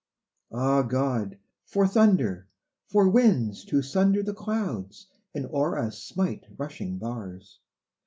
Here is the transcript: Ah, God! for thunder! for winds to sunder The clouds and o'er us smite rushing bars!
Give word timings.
Ah, 0.51 0.81
God! 0.81 1.37
for 1.63 1.85
thunder! 1.85 2.47
for 2.87 3.07
winds 3.07 3.63
to 3.65 3.83
sunder 3.83 4.23
The 4.23 4.33
clouds 4.33 5.05
and 5.35 5.45
o'er 5.45 5.77
us 5.77 6.01
smite 6.01 6.47
rushing 6.57 6.97
bars! 6.97 7.59